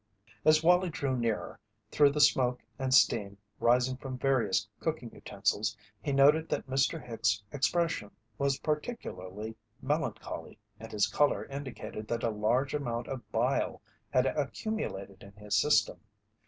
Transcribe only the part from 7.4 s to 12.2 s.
expression was particularly melancholy and his colour indicated